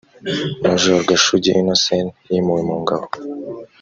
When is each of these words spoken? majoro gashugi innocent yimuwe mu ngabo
majoro 0.67 0.97
gashugi 1.09 1.49
innocent 1.59 2.07
yimuwe 2.29 2.61
mu 2.67 2.75
ngabo 2.81 3.07